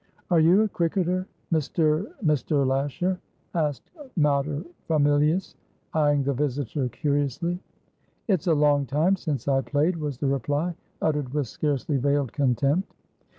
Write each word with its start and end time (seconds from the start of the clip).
"Are 0.31 0.39
you 0.39 0.63
a 0.63 0.67
cricketer, 0.67 1.27
Mr.Mr. 1.53 2.65
Lasher?" 2.65 3.19
asked 3.53 3.91
materfamilias, 4.17 5.53
eyeing 5.93 6.23
the 6.23 6.33
visitor 6.33 6.89
curiously. 6.89 7.59
"It's 8.27 8.47
a 8.47 8.55
long 8.55 8.87
time 8.87 9.15
since 9.15 9.47
I 9.47 9.61
played," 9.61 9.95
was 9.97 10.17
the 10.17 10.25
reply, 10.25 10.73
uttered 11.03 11.31
with 11.35 11.45
scarcely 11.45 11.97
veiled 11.97 12.33
contempt. 12.33 12.91